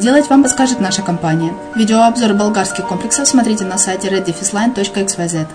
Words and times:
сделать, 0.00 0.30
вам 0.30 0.42
подскажет 0.42 0.80
наша 0.80 1.02
компания. 1.02 1.52
Видеообзор 1.76 2.32
болгарских 2.32 2.86
комплексов 2.86 3.28
смотрите 3.28 3.66
на 3.66 3.76
сайте 3.76 4.08
reddefisline.xyz. 4.08 5.46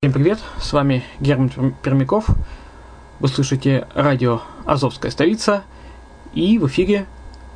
Всем 0.00 0.12
привет, 0.12 0.38
с 0.58 0.72
вами 0.72 1.04
Герман 1.20 1.74
Пермяков. 1.82 2.26
Вы 3.20 3.28
слышите 3.28 3.86
радио 3.94 4.40
«Азовская 4.64 5.10
столица» 5.10 5.64
и 6.32 6.58
в 6.58 6.66
эфире 6.68 7.04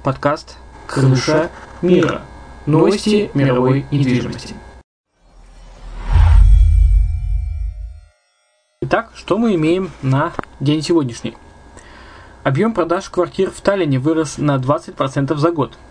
подкаст 0.04 0.58
«Крыша 0.86 1.50
мира. 1.80 2.20
Новости 2.66 3.30
мировой 3.32 3.86
недвижимости». 3.90 4.54
Итак, 8.84 9.12
что 9.14 9.38
мы 9.38 9.54
имеем 9.54 9.92
на 10.02 10.32
день 10.58 10.82
сегодняшний? 10.82 11.36
Объем 12.42 12.74
продаж 12.74 13.08
квартир 13.08 13.52
в 13.52 13.60
Таллине 13.60 14.00
вырос 14.00 14.38
на 14.38 14.56
20% 14.56 15.36
за 15.36 15.52
год– 15.52 15.78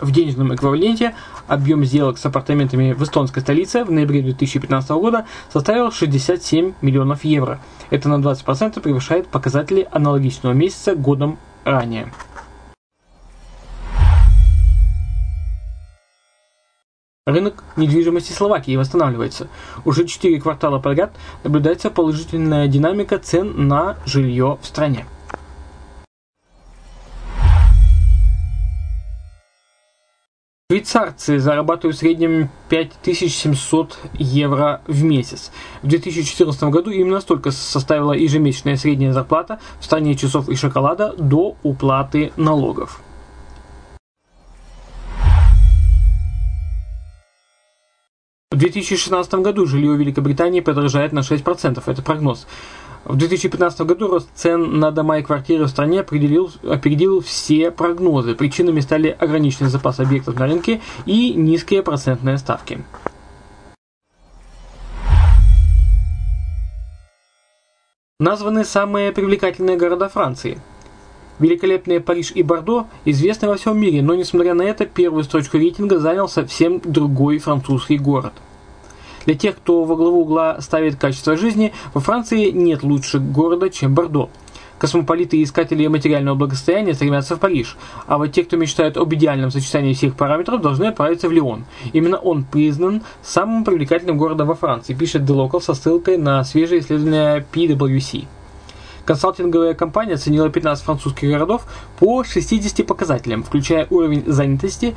в 0.00 0.10
денежном 0.10 0.54
эквиваленте 0.54 1.14
объем 1.46 1.84
сделок 1.84 2.18
с 2.18 2.26
апартаментами 2.26 2.92
в 2.92 3.02
эстонской 3.02 3.40
столице 3.40 3.84
в 3.84 3.90
ноябре 3.90 4.22
2015 4.22 4.90
года 4.90 5.26
составил 5.52 5.92
67 5.92 6.74
миллионов 6.82 7.24
евро. 7.24 7.60
Это 7.90 8.08
на 8.08 8.20
20% 8.20 8.80
превышает 8.80 9.28
показатели 9.28 9.86
аналогичного 9.90 10.52
месяца 10.52 10.94
годом 10.94 11.38
ранее. 11.64 12.12
Рынок 17.26 17.64
недвижимости 17.76 18.32
Словакии 18.32 18.76
восстанавливается. 18.76 19.48
Уже 19.86 20.04
4 20.04 20.38
квартала 20.42 20.78
подряд 20.78 21.16
наблюдается 21.42 21.88
положительная 21.88 22.68
динамика 22.68 23.18
цен 23.18 23.66
на 23.66 23.96
жилье 24.04 24.58
в 24.60 24.66
стране. 24.66 25.06
Швейцарцы 30.70 31.38
зарабатывают 31.38 31.96
в 31.96 32.00
среднем 32.00 32.50
5700 32.68 33.96
евро 34.18 34.82
в 34.86 35.02
месяц. 35.02 35.50
В 35.80 35.86
2014 35.86 36.64
году 36.64 36.90
именно 36.90 37.22
столько 37.22 37.52
составила 37.52 38.12
ежемесячная 38.12 38.76
средняя 38.76 39.14
зарплата 39.14 39.60
в 39.80 39.84
стране 39.86 40.14
часов 40.14 40.50
и 40.50 40.56
шоколада 40.56 41.14
до 41.16 41.56
уплаты 41.62 42.32
налогов. 42.36 43.00
В 48.54 48.56
2016 48.56 49.34
году 49.34 49.66
жилье 49.66 49.94
в 49.94 49.98
Великобритании 49.98 50.60
подорожает 50.60 51.10
на 51.10 51.18
6%, 51.18 51.82
это 51.84 52.02
прогноз. 52.02 52.46
В 53.04 53.16
2015 53.16 53.80
году 53.80 54.06
рост 54.06 54.28
цен 54.32 54.78
на 54.78 54.92
дома 54.92 55.18
и 55.18 55.24
квартиры 55.24 55.64
в 55.64 55.68
стране 55.68 56.02
определил, 56.02 56.52
опередил 56.62 57.20
все 57.20 57.72
прогнозы. 57.72 58.36
Причинами 58.36 58.78
стали 58.78 59.08
ограниченный 59.08 59.70
запас 59.70 59.98
объектов 59.98 60.38
на 60.38 60.46
рынке 60.46 60.80
и 61.04 61.34
низкие 61.34 61.82
процентные 61.82 62.38
ставки. 62.38 62.84
Названы 68.20 68.64
самые 68.64 69.10
привлекательные 69.10 69.76
города 69.76 70.08
Франции. 70.08 70.60
Великолепные 71.38 72.00
Париж 72.00 72.32
и 72.34 72.42
Бордо 72.42 72.86
известны 73.04 73.48
во 73.48 73.56
всем 73.56 73.78
мире, 73.78 74.02
но 74.02 74.14
несмотря 74.14 74.54
на 74.54 74.62
это, 74.62 74.86
первую 74.86 75.24
строчку 75.24 75.58
рейтинга 75.58 75.98
занял 75.98 76.28
совсем 76.28 76.80
другой 76.84 77.38
французский 77.38 77.98
город– 77.98 78.32
для 79.26 79.34
тех, 79.34 79.56
кто 79.56 79.84
во 79.84 79.96
главу 79.96 80.22
угла 80.22 80.60
ставит 80.60 80.96
качество 80.96 81.36
жизни, 81.36 81.72
во 81.94 82.00
Франции 82.00 82.50
нет 82.50 82.82
лучше 82.82 83.18
города, 83.18 83.70
чем 83.70 83.94
Бордо. 83.94 84.28
Космополиты 84.78 85.38
и 85.38 85.44
искатели 85.44 85.86
материального 85.86 86.34
благосостояния 86.34 86.94
стремятся 86.94 87.36
в 87.36 87.40
Париж, 87.40 87.76
а 88.06 88.18
вот 88.18 88.32
те, 88.32 88.44
кто 88.44 88.56
мечтает 88.56 88.96
об 88.96 89.14
идеальном 89.14 89.50
сочетании 89.50 89.94
всех 89.94 90.14
параметров, 90.16 90.60
должны 90.60 90.86
отправиться 90.86 91.28
в 91.28 91.32
Лион. 91.32 91.64
Именно 91.92 92.18
он 92.18 92.44
признан 92.44 93.02
самым 93.22 93.64
привлекательным 93.64 94.18
городом 94.18 94.48
во 94.48 94.54
Франции, 94.54 94.92
пишет 94.92 95.22
The 95.22 95.34
Local 95.34 95.60
со 95.62 95.74
ссылкой 95.74 96.18
на 96.18 96.42
свежее 96.44 96.80
исследование 96.80 97.46
PwC. 97.52 98.24
Консалтинговая 99.04 99.74
компания 99.74 100.14
оценила 100.14 100.48
15 100.48 100.84
французских 100.84 101.28
городов 101.28 101.66
по 101.98 102.24
60 102.24 102.86
показателям, 102.86 103.42
включая 103.42 103.86
уровень 103.90 104.24
занятости, 104.26 104.94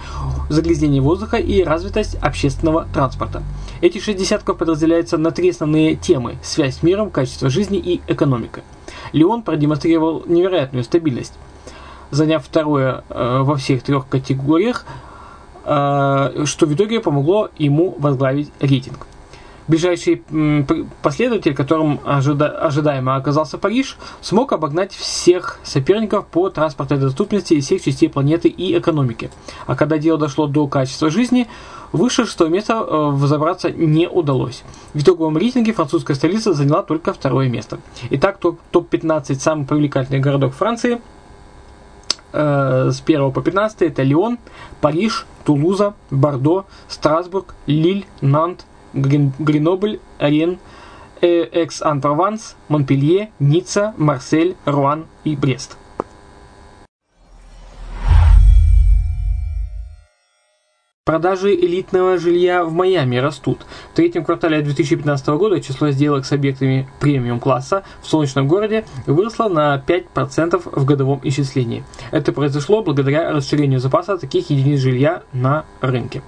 загрязнение 0.50 1.01
воздуха 1.01 1.38
и 1.38 1.63
развитость 1.63 2.15
общественного 2.15 2.88
транспорта. 2.94 3.44
Эти 3.81 4.00
шесть 4.00 4.19
десятков 4.19 4.57
подразделяются 4.57 5.18
на 5.18 5.31
три 5.31 5.50
основные 5.50 5.95
темы– 5.95 6.38
связь 6.42 6.77
с 6.77 6.83
миром, 6.83 7.12
качество 7.12 7.50
жизни 7.50 7.77
и 7.77 8.01
экономика. 8.07 8.62
Леон 9.12 9.44
продемонстрировал 9.44 10.24
невероятную 10.25 10.83
стабильность, 10.83 11.33
заняв 12.09 12.45
второе 12.45 13.04
э, 13.09 13.39
во 13.42 13.56
всех 13.56 13.83
трех 13.83 14.07
категориях, 14.07 14.86
э, 15.65 16.44
что 16.45 16.65
в 16.65 16.74
итоге 16.74 17.01
помогло 17.01 17.50
ему 17.57 17.95
возглавить 18.00 18.51
рейтинг. 18.59 19.06
Ближайший 19.68 20.24
последователь, 21.02 21.54
которым 21.54 22.00
ожида 22.06 22.48
ожидаемо 22.48 23.16
оказался 23.16 23.58
Париж, 23.58 23.98
смог 24.22 24.54
обогнать 24.54 24.94
всех 24.94 25.60
соперников 25.64 26.25
по 26.28 26.50
транспортной 26.50 27.00
доступности 27.00 27.56
из 27.56 27.66
всех 27.66 27.84
частей 27.84 28.10
планеты 28.10 28.48
и 28.48 28.78
экономики. 28.78 29.30
А 29.66 29.75
когда 29.75 29.98
дело 29.98 30.18
дошло 30.18 30.48
до 30.48 30.68
качества 30.68 31.10
жизни, 31.10 31.48
выше 31.92 32.25
шестого 32.25 32.48
места 32.48 32.75
э, 32.75 33.10
взобраться 33.12 33.69
не 33.69 34.08
удалось. 34.08 34.64
В 34.94 35.02
итоговом 35.02 35.38
рейтинге 35.38 35.74
французская 35.74 36.16
столица 36.16 36.54
заняла 36.54 36.81
только 36.81 37.14
второе 37.14 37.50
место. 37.50 37.80
Итак, 38.10 38.40
топ-15 38.40 39.36
самых 39.36 39.68
привлекательных 39.68 40.22
городов 40.22 40.56
Франции 40.56 41.02
э, 42.31 42.92
с 42.92 43.02
1 43.06 43.31
по 43.31 43.42
15 43.42 43.81
это 43.81 44.04
Лион, 44.04 44.38
Париж, 44.80 45.25
Тулуза, 45.44 45.94
Бордо, 46.10 46.66
Страсбург, 46.88 47.56
Лиль, 47.66 48.06
Нант, 48.22 48.66
Гренобль, 48.97 49.99
Рен, 50.19 50.59
Экс-Ан-Прованс, 51.21 52.55
Монпелье, 52.67 53.31
Ницца, 53.39 53.94
Марсель, 53.97 54.55
Руан 54.65 55.05
и 55.23 55.35
Брест. 55.35 55.77
Продажи 61.05 61.55
элитного 61.55 62.17
жилья 62.17 62.65
в 62.65 62.73
Майами 62.73 63.15
растут. 63.15 63.65
В 63.94 63.95
третьем 63.95 64.25
квартале 64.25 64.61
2015 64.61 65.27
года 65.29 65.61
число 65.61 65.89
сделок 65.91 66.25
с 66.25 66.33
объектами 66.33 66.85
премиум-класса 66.99 67.83
в 68.01 68.07
солнечном 68.07 68.45
городе 68.45 68.83
выросло 69.05 69.47
на 69.47 69.81
5% 69.88 70.61
в 70.65 70.83
годовом 70.83 71.21
исчислении. 71.23 71.85
Это 72.11 72.33
произошло 72.33 72.83
благодаря 72.83 73.31
расширению 73.31 73.79
запаса 73.79 74.17
таких 74.17 74.49
единиц 74.49 74.81
жилья 74.81 75.23
на 75.31 75.63
рынке. 75.79 76.21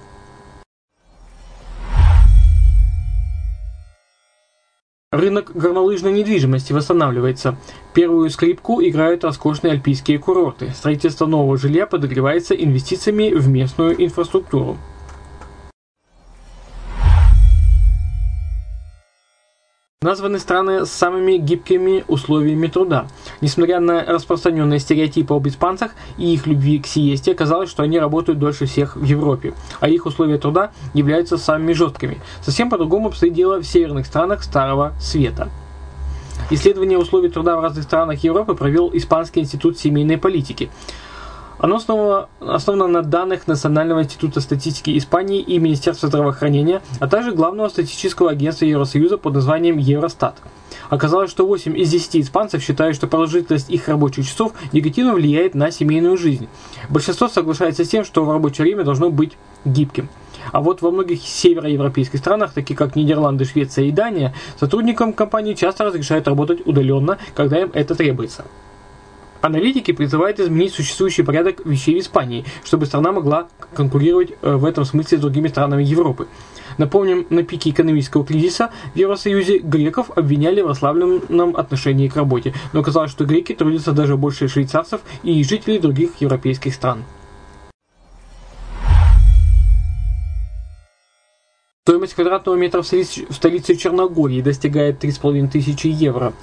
Рынок 5.12 5.50
горнолыжной 5.56 6.12
недвижимости 6.12 6.72
восстанавливается. 6.72 7.56
Первую 7.94 8.30
скрипку 8.30 8.80
играют 8.80 9.24
роскошные 9.24 9.72
альпийские 9.72 10.20
курорты. 10.20 10.70
Строительство 10.70 11.26
нового 11.26 11.58
жилья 11.58 11.88
подогревается 11.88 12.54
инвестициями 12.54 13.34
в 13.34 13.48
местную 13.48 14.00
инфраструктуру. 14.04 14.78
Названы 20.02 20.38
страны 20.38 20.86
с 20.86 20.90
самыми 20.90 21.36
гибкими 21.36 22.04
условиями 22.08 22.68
труда. 22.68 23.06
Несмотря 23.42 23.80
на 23.80 24.02
распространенные 24.02 24.80
стереотипы 24.80 25.34
об 25.34 25.46
испанцах 25.46 25.90
и 26.16 26.32
их 26.32 26.46
любви 26.46 26.78
к 26.78 26.86
сиесте, 26.86 27.32
оказалось, 27.32 27.68
что 27.68 27.82
они 27.82 27.98
работают 27.98 28.38
дольше 28.38 28.64
всех 28.64 28.96
в 28.96 29.04
Европе, 29.04 29.52
а 29.78 29.90
их 29.90 30.06
условия 30.06 30.38
труда 30.38 30.70
являются 30.94 31.36
самыми 31.36 31.74
жесткими. 31.74 32.18
Совсем 32.40 32.70
по-другому 32.70 33.08
обстоит 33.08 33.34
дело 33.34 33.58
в 33.60 33.66
северных 33.66 34.06
странах 34.06 34.42
Старого 34.42 34.94
Света. 34.98 35.50
Исследование 36.48 36.96
условий 36.96 37.28
труда 37.28 37.58
в 37.58 37.60
разных 37.60 37.84
странах 37.84 38.24
Европы 38.24 38.54
провел 38.54 38.90
Испанский 38.94 39.40
институт 39.40 39.78
семейной 39.78 40.16
политики. 40.16 40.70
Оно 41.60 41.76
основано, 41.76 42.28
основано 42.40 42.86
на 42.86 43.02
данных 43.02 43.46
Национального 43.46 44.02
института 44.02 44.40
статистики 44.40 44.96
Испании 44.96 45.40
и 45.40 45.58
Министерства 45.58 46.08
здравоохранения, 46.08 46.80
а 47.00 47.06
также 47.06 47.32
главного 47.32 47.68
статистического 47.68 48.30
агентства 48.30 48.64
Евросоюза 48.64 49.18
под 49.18 49.34
названием 49.34 49.76
Евростат. 49.76 50.38
Оказалось, 50.88 51.30
что 51.30 51.46
8 51.46 51.76
из 51.78 51.90
10 51.90 52.16
испанцев 52.16 52.62
считают, 52.62 52.96
что 52.96 53.06
продолжительность 53.06 53.68
их 53.68 53.88
рабочих 53.88 54.26
часов 54.26 54.52
негативно 54.72 55.12
влияет 55.12 55.54
на 55.54 55.70
семейную 55.70 56.16
жизнь. 56.16 56.48
Большинство 56.88 57.28
соглашается 57.28 57.84
с 57.84 57.88
тем, 57.88 58.04
что 58.04 58.24
рабочее 58.24 58.64
время 58.64 58.82
должно 58.82 59.10
быть 59.10 59.36
гибким. 59.66 60.08
А 60.52 60.62
вот 60.62 60.80
во 60.80 60.90
многих 60.90 61.20
североевропейских 61.22 62.18
странах, 62.18 62.54
таких 62.54 62.78
как 62.78 62.96
Нидерланды, 62.96 63.44
Швеция 63.44 63.84
и 63.84 63.90
Дания, 63.90 64.34
сотрудникам 64.58 65.12
компании 65.12 65.52
часто 65.52 65.84
разрешают 65.84 66.26
работать 66.26 66.66
удаленно, 66.66 67.18
когда 67.34 67.60
им 67.60 67.70
это 67.74 67.94
требуется. 67.94 68.46
Аналитики 69.40 69.92
призывают 69.92 70.38
изменить 70.38 70.74
существующий 70.74 71.22
порядок 71.22 71.64
вещей 71.64 71.94
в 71.94 72.02
Испании, 72.02 72.44
чтобы 72.62 72.86
страна 72.86 73.12
могла 73.12 73.48
конкурировать 73.74 74.32
э, 74.42 74.54
в 74.54 74.66
этом 74.66 74.84
смысле 74.84 75.16
с 75.18 75.20
другими 75.20 75.48
странами 75.48 75.82
Европы. 75.82 76.28
Напомним, 76.76 77.26
на 77.30 77.42
пике 77.42 77.70
экономического 77.70 78.24
кризиса 78.24 78.70
в 78.94 78.98
Евросоюзе 78.98 79.58
греков 79.58 80.10
обвиняли 80.16 80.60
в 80.60 80.66
расслабленном 80.66 81.56
отношении 81.56 82.08
к 82.08 82.16
работе, 82.16 82.54
но 82.72 82.80
оказалось, 82.80 83.10
что 83.10 83.24
греки 83.24 83.54
трудятся 83.54 83.92
даже 83.92 84.16
больше 84.16 84.48
швейцарцев 84.48 85.00
и 85.22 85.42
жителей 85.42 85.78
других 85.78 86.10
европейских 86.20 86.74
стран. 86.74 87.04
Стоимость 91.84 92.14
квадратного 92.14 92.56
метра 92.56 92.82
в 92.82 92.86
столице 92.86 93.74
Черногории 93.74 94.42
достигает 94.42 95.02
3,5 95.02 95.48
тысячи 95.48 95.88
евро. 95.88 96.34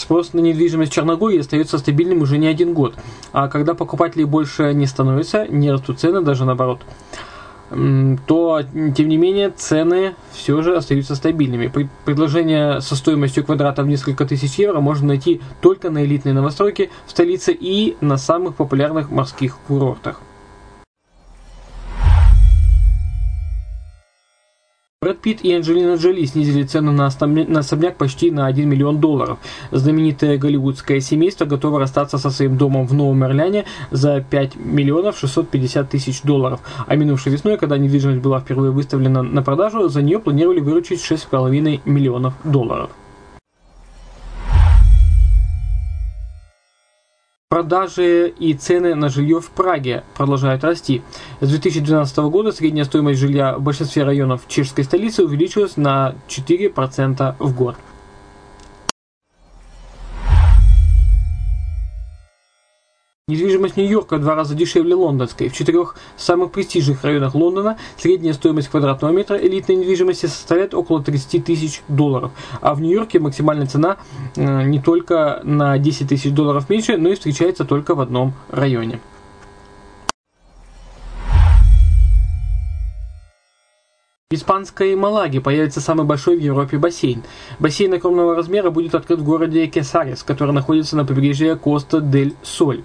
Спрос 0.00 0.32
на 0.32 0.40
недвижимость 0.40 0.92
в 0.92 0.94
Черногории 0.94 1.40
остается 1.40 1.76
стабильным 1.76 2.22
уже 2.22 2.38
не 2.38 2.46
один 2.46 2.72
год. 2.72 2.94
А 3.32 3.48
когда 3.48 3.74
покупателей 3.74 4.24
больше 4.24 4.72
не 4.72 4.86
становится, 4.86 5.46
не 5.46 5.70
растут 5.70 6.00
цены, 6.00 6.22
даже 6.22 6.46
наоборот, 6.46 6.80
то, 7.68 8.62
тем 8.96 9.08
не 9.08 9.18
менее, 9.18 9.50
цены 9.50 10.14
все 10.32 10.62
же 10.62 10.74
остаются 10.74 11.14
стабильными. 11.16 11.70
Предложение 12.06 12.80
со 12.80 12.96
стоимостью 12.96 13.44
квадрата 13.44 13.82
в 13.82 13.88
несколько 13.88 14.24
тысяч 14.24 14.54
евро 14.54 14.80
можно 14.80 15.08
найти 15.08 15.42
только 15.60 15.90
на 15.90 16.02
элитной 16.02 16.32
новостройке 16.32 16.88
в 17.06 17.10
столице 17.10 17.52
и 17.52 17.98
на 18.00 18.16
самых 18.16 18.54
популярных 18.54 19.10
морских 19.10 19.58
курортах. 19.68 20.22
Брэд 25.10 25.22
Питт 25.22 25.40
и 25.42 25.52
Анджелина 25.52 25.96
Джоли 25.96 26.24
снизили 26.24 26.62
цену 26.62 26.92
на 26.92 27.06
особняк 27.06 27.96
почти 27.96 28.30
на 28.30 28.46
1 28.46 28.68
миллион 28.68 29.00
долларов. 29.00 29.38
Знаменитое 29.72 30.38
голливудское 30.38 31.00
семейство 31.00 31.46
готово 31.46 31.80
расстаться 31.80 32.16
со 32.16 32.30
своим 32.30 32.56
домом 32.56 32.86
в 32.86 32.94
Новом 32.94 33.24
Орлеане 33.24 33.64
за 33.90 34.20
5 34.20 34.54
миллионов 34.54 35.18
650 35.18 35.90
тысяч 35.90 36.22
долларов. 36.22 36.60
А 36.86 36.94
минувшей 36.94 37.32
весной, 37.32 37.56
когда 37.56 37.76
недвижимость 37.76 38.20
была 38.20 38.38
впервые 38.38 38.70
выставлена 38.70 39.22
на 39.22 39.42
продажу, 39.42 39.88
за 39.88 40.00
нее 40.00 40.20
планировали 40.20 40.60
выручить 40.60 41.00
6,5 41.00 41.80
миллионов 41.84 42.34
долларов. 42.44 42.90
Продажи 47.52 48.32
и 48.38 48.54
цены 48.54 48.94
на 48.94 49.08
жилье 49.08 49.40
в 49.40 49.50
Праге 49.50 50.04
продолжают 50.14 50.62
расти. 50.62 51.02
С 51.40 51.48
2012 51.48 52.16
года 52.18 52.52
средняя 52.52 52.84
стоимость 52.84 53.18
жилья 53.18 53.56
в 53.58 53.60
большинстве 53.60 54.04
районов 54.04 54.42
чешской 54.46 54.84
столицы 54.84 55.24
увеличилась 55.24 55.76
на 55.76 56.14
4% 56.28 57.34
в 57.40 57.56
год. 57.56 57.74
Недвижимость 63.30 63.76
Нью-Йорка 63.76 64.16
в 64.16 64.20
два 64.22 64.34
раза 64.34 64.56
дешевле 64.56 64.96
лондонской. 64.96 65.48
В 65.48 65.52
четырех 65.52 65.94
самых 66.16 66.50
престижных 66.50 67.04
районах 67.04 67.36
Лондона 67.36 67.78
средняя 67.96 68.34
стоимость 68.34 68.68
квадратного 68.68 69.12
метра 69.12 69.36
элитной 69.36 69.76
недвижимости 69.76 70.26
составляет 70.26 70.74
около 70.74 71.00
30 71.00 71.44
тысяч 71.44 71.82
долларов. 71.86 72.32
А 72.60 72.74
в 72.74 72.80
Нью-Йорке 72.80 73.20
максимальная 73.20 73.66
цена 73.66 73.98
э, 74.34 74.64
не 74.64 74.80
только 74.80 75.42
на 75.44 75.78
10 75.78 76.08
тысяч 76.08 76.32
долларов 76.32 76.68
меньше, 76.68 76.96
но 76.96 77.10
и 77.10 77.14
встречается 77.14 77.64
только 77.64 77.94
в 77.94 78.00
одном 78.00 78.32
районе. 78.48 78.98
В 84.32 84.34
испанской 84.34 84.94
Малаге 84.96 85.40
появится 85.40 85.80
самый 85.80 86.04
большой 86.04 86.36
в 86.36 86.40
Европе 86.40 86.78
бассейн. 86.78 87.22
Бассейн 87.60 87.94
огромного 87.94 88.34
размера 88.34 88.70
будет 88.70 88.94
открыт 88.96 89.20
в 89.20 89.24
городе 89.24 89.66
Кесарес, 89.66 90.24
который 90.24 90.52
находится 90.52 90.96
на 90.96 91.04
побережье 91.04 91.54
Коста-дель-Соль. 91.56 92.82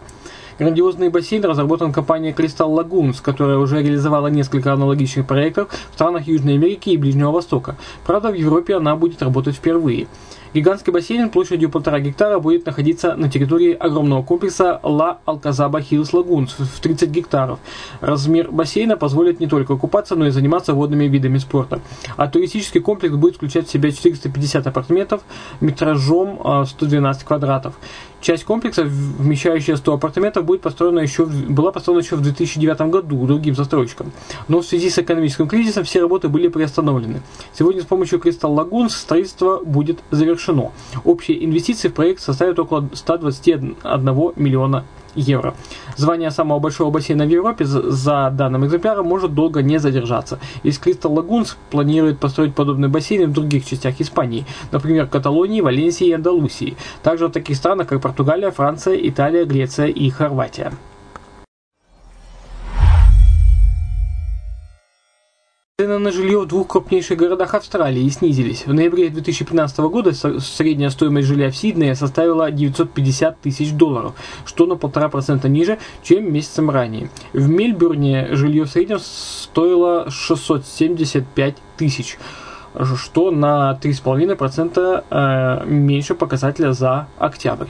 Грандиозный 0.58 1.10
бассейн 1.10 1.44
разработан 1.44 1.92
компанией 1.92 2.34
Crystal 2.34 2.74
Lagoons, 2.74 3.22
которая 3.22 3.58
уже 3.58 3.84
реализовала 3.84 4.28
несколько 4.28 4.72
аналогичных 4.72 5.28
проектов 5.28 5.70
в 5.92 5.94
странах 5.94 6.28
Южной 6.28 6.54
Америки 6.54 6.92
и 6.92 6.98
Ближнего 6.98 7.32
Востока. 7.32 7.76
Правда, 8.06 8.32
в 8.32 8.36
Европе 8.36 8.76
она 8.76 8.96
будет 8.96 9.22
работать 9.22 9.56
впервые. 9.56 10.08
Гигантский 10.56 10.94
бассейн 10.94 11.30
площадью 11.30 11.70
полтора 11.70 12.00
гектара 12.00 12.40
будет 12.40 12.66
находиться 12.66 13.18
на 13.18 13.30
территории 13.30 13.74
огромного 13.74 14.24
комплекса 14.24 14.80
La 14.84 15.18
Alcazaba 15.26 15.82
Hills 15.82 16.12
Lagoons 16.14 16.52
в 16.58 16.80
30 16.80 17.10
гектаров. 17.10 17.60
Размер 18.00 18.50
бассейна 18.50 18.96
позволит 18.96 19.42
не 19.42 19.48
только 19.48 19.76
купаться, 19.76 20.16
но 20.16 20.28
и 20.28 20.30
заниматься 20.30 20.74
водными 20.74 21.04
видами 21.08 21.40
спорта. 21.40 21.82
А 22.16 22.30
туристический 22.30 22.80
комплекс 22.80 23.14
будет 23.14 23.36
включать 23.36 23.68
в 23.68 23.72
себя 23.72 23.92
450 23.92 24.66
апартаментов 24.66 25.24
метражом 25.60 26.66
112 26.66 27.22
а, 27.22 27.26
квадратов. 27.26 27.74
Часть 28.26 28.44
комплекса, 28.44 28.84
вмещающая 28.84 29.76
100 29.76 29.94
апартаментов, 29.94 30.46
будет 30.46 30.62
построена 30.62 30.98
еще, 30.98 31.28
была 31.28 31.72
построена 31.72 32.02
еще 32.02 32.16
в 32.16 32.22
2009 32.22 32.82
году 32.90 33.24
другим 33.28 33.54
застройщиком. 33.54 34.12
Но 34.48 34.62
в 34.62 34.66
связи 34.66 34.90
с 34.90 34.98
экономическим 34.98 35.48
кризисом 35.48 35.84
все 35.84 36.02
работы 36.02 36.28
были 36.28 36.48
приостановлены. 36.48 37.22
Сегодня 37.54 37.84
с 37.84 37.86
помощью 37.86 38.18
Crystal 38.18 38.52
Lagoons 38.56 38.90
строительство 38.90 39.62
будет 39.64 40.00
завершено. 40.10 40.72
Общие 41.04 41.46
инвестиции 41.46 41.88
в 41.88 41.94
проект 41.94 42.20
составят 42.20 42.58
около 42.58 42.90
121 42.92 43.78
миллиона 44.38 44.86
евро. 45.14 45.54
Звание 45.96 46.32
самого 46.32 46.60
большого 46.60 46.92
бассейна 46.92 47.26
в 47.26 47.30
Европе 47.30 47.66
за 47.66 48.30
данным 48.32 48.66
экземпляром 48.66 49.08
может 49.08 49.34
долго 49.34 49.62
не 49.62 49.80
задержаться. 49.80 50.40
Из 50.64 50.80
Crystal 50.80 51.14
Lagoons 51.14 51.56
планирует 51.70 52.20
построить 52.20 52.56
подобные 52.56 52.90
бассейны 52.90 53.28
в 53.28 53.34
других 53.34 53.66
частях 53.66 54.02
Испании, 54.02 54.46
например, 54.72 55.08
Каталонии, 55.08 55.62
Валенсии 55.62 56.08
и 56.08 56.14
Андалусии. 56.14 56.76
Также 57.04 57.28
в 57.28 57.32
таких 57.32 57.56
странах, 57.58 57.88
как 57.88 58.02
Португалия, 58.02 58.52
Франция, 58.52 58.96
Италия, 58.96 59.46
Греция 59.46 59.88
и 59.88 60.10
Хорватия. 60.10 60.72
Цены 65.78 66.00
на 66.00 66.14
жилье 66.14 66.40
в 66.40 66.46
двух 66.46 66.70
крупнейших 66.70 67.18
городах 67.18 67.54
Австралии 67.54 68.08
снизились. 68.08 68.66
В 68.66 68.74
ноябре 68.74 69.10
2015 69.10 69.80
года 69.80 70.14
средняя 70.14 70.90
стоимость 70.90 71.28
жилья 71.28 71.52
в 71.52 71.58
Сиднее 71.58 71.96
составила 71.96 72.50
950 72.50 73.42
тысяч 73.42 73.74
долларов, 73.74 74.16
что 74.46 74.68
на 74.68 74.78
полтора 74.78 75.10
процента 75.10 75.50
ниже, 75.50 75.78
чем 76.02 76.32
месяцем 76.32 76.70
ранее. 76.70 77.10
В 77.34 77.50
Мельбурне 77.50 78.30
жилье 78.38 78.64
в 78.64 78.70
среднем 78.70 79.00
стоило 79.00 80.10
675 80.10 81.58
тысяч, 81.76 82.20
что 82.96 83.32
на 83.32 83.78
3,5% 83.84 85.04
э, 85.10 85.66
меньше 85.66 86.16
показателя 86.16 86.72
за 86.72 87.10
октябрь. 87.18 87.68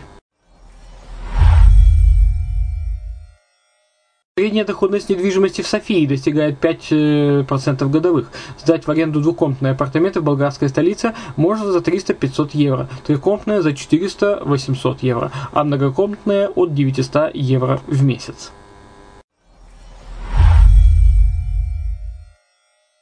Средняя 4.38 4.66
доходность 4.66 5.08
недвижимости 5.08 5.62
в 5.62 5.68
Софии 5.68 6.06
достигает 6.06 6.60
5% 6.60 7.90
годовых. 7.90 8.30
Сдать 8.60 8.86
в 8.86 8.92
аренду 8.92 9.22
двухкомнатные 9.22 9.72
апартаменты 9.72 10.20
в 10.20 10.26
болгарской 10.26 10.68
столице 10.68 11.14
можно 11.38 11.72
за 11.72 11.80
300-500 11.80 12.50
евро, 12.52 12.90
трехкомнатные 13.08 13.62
за 13.62 13.70
400-800 13.70 14.98
евро, 15.04 15.32
а 15.54 15.64
многокомнатные 15.64 16.50
от 16.50 16.74
900 16.74 17.34
евро 17.34 17.80
в 17.88 18.04
месяц. 18.04 18.52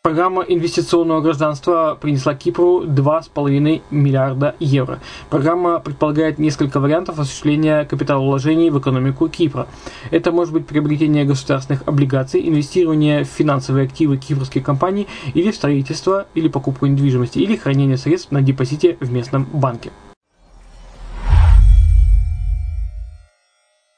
Программа 0.05 0.41
инвестиционного 0.41 1.21
гражданства 1.21 1.97
принесла 1.99 2.35
Кипру 2.35 2.83
2,5 2.83 3.83
миллиарда 3.89 4.53
евро. 4.59 4.99
Программа 5.29 5.79
предполагает 5.79 6.39
несколько 6.39 6.81
вариантов 6.81 7.19
осуществления 7.19 7.85
капиталовложений 7.85 8.71
в 8.71 8.79
экономику 8.79 9.29
Кипра. 9.29 9.65
Это 10.11 10.33
может 10.33 10.53
быть 10.53 10.67
приобретение 10.67 11.23
государственных 11.23 11.83
облигаций, 11.87 12.45
инвестирование 12.45 13.23
в 13.23 13.29
финансовые 13.29 13.85
активы 13.85 14.17
кипрских 14.17 14.61
компаний 14.61 15.07
или 15.35 15.51
в 15.51 15.55
строительство 15.55 16.25
или 16.33 16.49
покупку 16.49 16.85
недвижимости, 16.85 17.39
или 17.39 17.55
хранение 17.55 17.95
средств 17.95 18.29
на 18.29 18.41
депозите 18.41 18.97
в 18.99 19.09
местном 19.09 19.47
банке. 19.53 19.91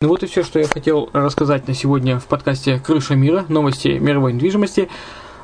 Ну 0.01 0.09
вот 0.09 0.21
и 0.21 0.27
все, 0.27 0.43
что 0.43 0.59
я 0.59 0.67
хотел 0.67 1.09
рассказать 1.13 1.67
на 1.67 1.73
сегодня 1.73 2.19
в 2.19 2.27
подкасте 2.27 2.77
«Крыша 2.77 3.15
мира. 3.15 3.45
Новости 3.49 3.87
мировой 3.87 4.33
недвижимости». 4.33 4.87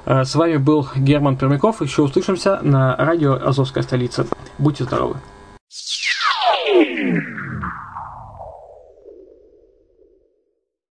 Э, 0.05 0.23
с 0.23 0.35
вами 0.35 0.57
был 0.57 0.87
Герман 0.95 1.37
Пермяков. 1.37 1.81
Еще 1.81 2.01
услышимся 2.01 2.59
на 2.61 2.95
радио 2.97 3.33
«Азовская 3.33 3.83
столица». 3.83 4.25
Будьте 4.57 4.83
здоровы. 4.83 5.17